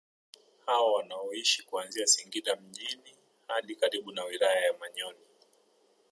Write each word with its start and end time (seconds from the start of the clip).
Hao 0.65 0.93
wanaishi 0.93 1.63
kuanzia 1.63 2.07
Singida 2.07 2.55
mjini 2.55 3.15
hadi 3.47 3.75
karibu 3.75 4.11
na 4.11 4.23
wilaya 4.25 4.65
ya 4.65 4.73
Manyoni 4.79 5.25